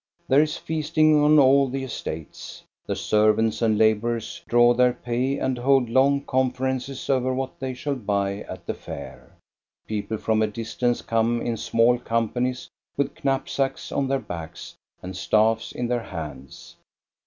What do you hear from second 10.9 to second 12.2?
come in small